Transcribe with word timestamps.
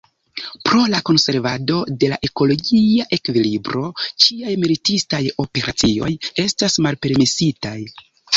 Pro 0.67 0.79
la 0.91 1.01
konservado 1.09 1.75
de 2.03 2.09
la 2.13 2.17
ekologia 2.27 3.05
ekvilibro, 3.17 3.83
ĉiaj 4.25 4.55
militistaj 4.65 5.21
operacioj 5.45 6.11
estas 6.47 6.81
malpermesitaj. 6.89 7.77